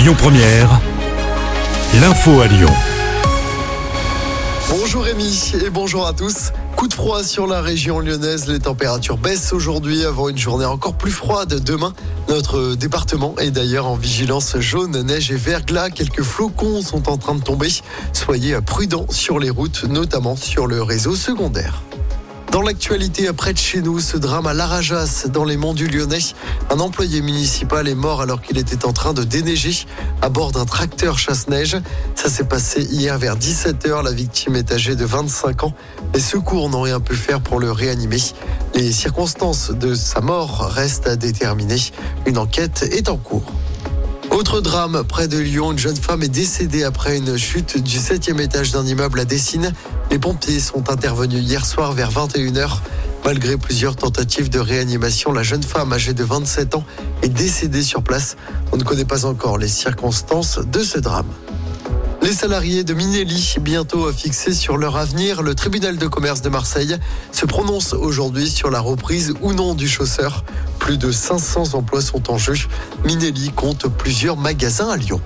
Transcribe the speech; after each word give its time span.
Lyon 0.00 0.14
Première, 0.16 0.80
l'info 2.00 2.40
à 2.40 2.46
Lyon. 2.46 2.72
Bonjour 4.70 5.02
Rémi 5.02 5.52
et 5.62 5.68
bonjour 5.68 6.06
à 6.06 6.14
tous. 6.14 6.52
Coup 6.74 6.88
de 6.88 6.94
froid 6.94 7.22
sur 7.22 7.46
la 7.46 7.60
région 7.60 8.00
lyonnaise, 8.00 8.48
les 8.48 8.60
températures 8.60 9.18
baissent 9.18 9.52
aujourd'hui 9.52 10.06
avant 10.06 10.30
une 10.30 10.38
journée 10.38 10.64
encore 10.64 10.94
plus 10.94 11.10
froide 11.10 11.62
demain. 11.62 11.92
Notre 12.30 12.76
département 12.76 13.34
est 13.36 13.50
d'ailleurs 13.50 13.88
en 13.88 13.96
vigilance 13.96 14.58
jaune, 14.58 15.02
neige 15.02 15.30
et 15.32 15.36
verglas. 15.36 15.90
Quelques 15.90 16.22
flocons 16.22 16.80
sont 16.80 17.10
en 17.10 17.18
train 17.18 17.34
de 17.34 17.42
tomber. 17.42 17.68
Soyez 18.14 18.58
prudents 18.62 19.04
sur 19.10 19.38
les 19.38 19.50
routes, 19.50 19.84
notamment 19.84 20.34
sur 20.34 20.66
le 20.66 20.82
réseau 20.82 21.14
secondaire. 21.14 21.82
Dans 22.50 22.62
l'actualité, 22.62 23.32
près 23.32 23.52
de 23.52 23.58
chez 23.58 23.80
nous, 23.80 24.00
ce 24.00 24.16
drame 24.16 24.48
à 24.48 24.54
Larajas, 24.54 25.28
dans 25.28 25.44
les 25.44 25.56
monts 25.56 25.72
du 25.72 25.86
Lyonnais. 25.86 26.18
Un 26.68 26.80
employé 26.80 27.22
municipal 27.22 27.86
est 27.86 27.94
mort 27.94 28.22
alors 28.22 28.42
qu'il 28.42 28.58
était 28.58 28.84
en 28.84 28.92
train 28.92 29.12
de 29.12 29.22
déneiger 29.22 29.86
à 30.20 30.28
bord 30.28 30.50
d'un 30.50 30.64
tracteur 30.64 31.16
chasse-neige. 31.16 31.76
Ça 32.16 32.28
s'est 32.28 32.44
passé 32.44 32.82
hier 32.82 33.16
vers 33.18 33.36
17h. 33.36 34.02
La 34.02 34.10
victime 34.10 34.56
est 34.56 34.72
âgée 34.72 34.96
de 34.96 35.04
25 35.04 35.62
ans. 35.62 35.74
Les 36.12 36.18
secours 36.18 36.68
n'ont 36.70 36.82
rien 36.82 36.98
pu 36.98 37.14
faire 37.14 37.40
pour 37.40 37.60
le 37.60 37.70
réanimer. 37.70 38.20
Les 38.74 38.90
circonstances 38.90 39.70
de 39.70 39.94
sa 39.94 40.20
mort 40.20 40.72
restent 40.72 41.06
à 41.06 41.14
déterminer. 41.14 41.78
Une 42.26 42.38
enquête 42.38 42.82
est 42.90 43.08
en 43.08 43.16
cours. 43.16 43.52
Autre 44.30 44.60
drame 44.60 45.02
près 45.02 45.26
de 45.26 45.38
Lyon, 45.38 45.72
une 45.72 45.78
jeune 45.78 45.96
femme 45.96 46.22
est 46.22 46.28
décédée 46.28 46.84
après 46.84 47.18
une 47.18 47.36
chute 47.36 47.82
du 47.82 47.98
septième 47.98 48.38
étage 48.40 48.70
d'un 48.70 48.86
immeuble 48.86 49.18
à 49.18 49.24
Dessine. 49.24 49.72
Les 50.10 50.20
pompiers 50.20 50.60
sont 50.60 50.88
intervenus 50.88 51.42
hier 51.42 51.66
soir 51.66 51.92
vers 51.92 52.12
21h. 52.12 52.78
Malgré 53.24 53.56
plusieurs 53.56 53.96
tentatives 53.96 54.48
de 54.48 54.60
réanimation, 54.60 55.32
la 55.32 55.42
jeune 55.42 55.64
femme 55.64 55.92
âgée 55.92 56.14
de 56.14 56.22
27 56.22 56.76
ans 56.76 56.84
est 57.22 57.28
décédée 57.28 57.82
sur 57.82 58.02
place. 58.02 58.36
On 58.70 58.76
ne 58.76 58.84
connaît 58.84 59.04
pas 59.04 59.26
encore 59.26 59.58
les 59.58 59.68
circonstances 59.68 60.60
de 60.60 60.80
ce 60.80 61.00
drame. 61.00 61.28
Les 62.22 62.32
salariés 62.32 62.84
de 62.84 62.94
Minelli, 62.94 63.56
bientôt 63.60 64.12
fixés 64.12 64.52
sur 64.52 64.76
leur 64.76 64.96
avenir, 64.96 65.42
le 65.42 65.54
tribunal 65.54 65.96
de 65.96 66.06
commerce 66.06 66.42
de 66.42 66.50
Marseille 66.50 66.96
se 67.32 67.46
prononce 67.46 67.94
aujourd'hui 67.94 68.48
sur 68.48 68.70
la 68.70 68.80
reprise 68.80 69.34
ou 69.40 69.52
non 69.52 69.74
du 69.74 69.88
chausseur. 69.88 70.44
Plus 70.90 70.98
de 70.98 71.12
500 71.12 71.74
emplois 71.74 72.02
sont 72.02 72.32
en 72.32 72.36
jeu. 72.36 72.54
Minelli 73.04 73.50
compte 73.50 73.86
plusieurs 73.86 74.36
magasins 74.36 74.88
à 74.88 74.96
Lyon. 74.96 75.20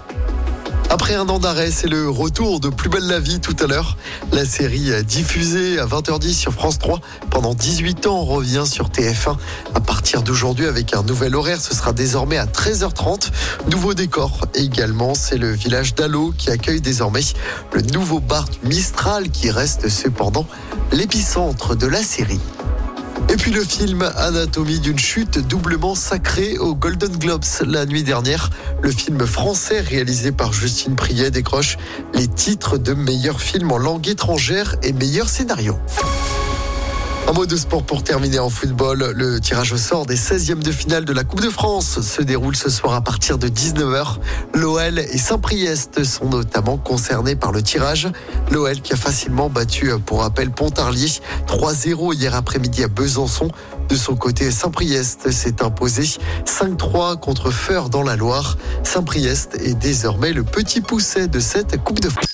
Après 0.91 1.15
un 1.15 1.27
an 1.31 1.39
d'arrêt, 1.39 1.71
c'est 1.71 1.89
le 1.89 2.11
retour 2.11 2.61
de 2.61 2.69
Plus 2.69 2.91
belle 2.91 3.07
la 3.07 3.19
vie 3.19 3.41
tout 3.41 3.57
à 3.61 3.67
l'heure. 3.67 3.97
La 4.31 4.45
série 4.45 4.91
diffusée 5.05 5.79
à 5.79 5.87
20h10 5.87 6.35
sur 6.35 6.53
France 6.53 6.79
3 6.79 7.01
pendant 7.31 7.55
18 7.55 8.07
ans 8.07 8.27
revient 8.27 8.65
sur 8.67 8.91
TF1. 8.91 9.39
À 9.75 9.81
partir 9.81 10.23
d'aujourd'hui, 10.23 10.67
avec 10.67 10.93
un 10.93 11.03
nouvel 11.03 11.35
horaire, 11.35 11.63
ce 11.63 11.75
sera 11.75 11.95
désormais 11.95 12.37
à 12.37 12.45
13h30. 12.45 13.31
Nouveau 13.71 13.95
décor 13.95 14.41
également, 14.53 15.15
c'est 15.15 15.39
le 15.39 15.51
village 15.51 15.95
d'Allo 15.95 16.35
qui 16.37 16.51
accueille 16.51 16.83
désormais 16.83 17.23
le 17.73 17.81
nouveau 17.81 18.21
bar 18.21 18.45
Mistral 18.65 19.31
qui 19.31 19.51
reste 19.51 19.89
cependant 19.89 20.47
l'épicentre 20.93 21.75
de 21.75 21.87
la 21.87 22.03
série. 22.03 22.41
Et 23.29 23.37
puis 23.37 23.51
le 23.51 23.65
film 23.65 24.03
Anatomie 24.17 24.81
d'une 24.81 24.99
chute 24.99 25.39
doublement 25.39 25.95
sacrée 25.95 26.59
aux 26.59 26.75
Golden 26.75 27.17
Globes 27.17 27.45
la 27.67 27.87
nuit 27.87 28.03
dernière. 28.03 28.51
Le 28.83 28.91
film 28.91 29.27
français 29.27 29.81
réalisé 29.81 30.33
par 30.33 30.53
Justine 30.53 30.97
Priet 30.97 31.31
décroche 31.31 31.77
les 32.15 32.29
titres 32.29 32.79
de 32.79 32.95
meilleur 32.95 33.41
film 33.41 33.73
en 33.73 33.79
langue 33.79 34.09
étrangère 34.09 34.77
et 34.83 34.93
meilleur 34.93 35.29
scénario. 35.29 35.77
Un 37.27 37.33
mot 37.33 37.47
de 37.47 37.57
sport 37.57 37.83
pour 37.83 38.05
terminer 38.05 38.39
en 38.39 38.51
football. 38.51 39.13
Le 39.17 39.41
tirage 39.41 39.73
au 39.73 39.79
sort 39.79 40.05
des 40.05 40.17
16e 40.17 40.63
de 40.63 40.71
finale 40.71 41.07
de 41.07 41.13
la 41.15 41.25
Coupe 41.25 41.41
de 41.41 41.49
France 41.49 42.03
se 42.03 42.21
déroule 42.21 42.55
ce 42.55 42.69
soir 42.69 42.93
à 42.93 43.01
partir 43.01 43.39
de 43.39 43.49
19h. 43.49 44.19
L'OL 44.53 44.99
et 44.99 45.17
Saint-Priest 45.17 46.05
sont 46.05 46.29
notamment 46.29 46.77
concernés 46.77 47.35
par 47.35 47.51
le 47.51 47.63
tirage. 47.63 48.09
L'OL 48.51 48.79
qui 48.83 48.93
a 48.93 48.97
facilement 48.97 49.49
battu, 49.49 49.91
pour 50.05 50.21
rappel, 50.21 50.51
Pontarlier 50.51 51.09
3-0 51.47 52.15
hier 52.15 52.35
après-midi 52.35 52.85
à 52.85 52.89
Besançon. 52.89 53.49
De 53.89 53.97
son 53.97 54.17
côté, 54.17 54.51
Saint-Priest 54.51 55.31
s'est 55.31 55.63
imposé 55.63 56.03
5-3 56.45 57.19
contre 57.19 57.51
Feur 57.51 57.89
dans 57.89 58.03
la 58.03 58.17
Loire. 58.17 58.59
Saint-Priest 58.83 59.59
est 59.65 59.75
désormais 59.75 60.35
le 60.35 60.45
petit 60.45 60.83
pousset 60.83 61.27
de 61.29 61.41
cette 61.41 61.83
Coupe 61.83 62.01
de 62.01 62.11
France. 62.11 62.34